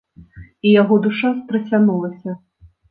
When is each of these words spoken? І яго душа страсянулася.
І 0.69 0.71
яго 0.81 0.99
душа 1.05 1.31
страсянулася. 1.43 2.39